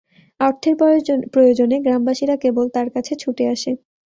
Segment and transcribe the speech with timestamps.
[0.39, 0.75] অর্থের
[1.33, 3.71] প্রয়োজনে গ্রামবাসীরা কেবল তার কাছে ছুটে আসে।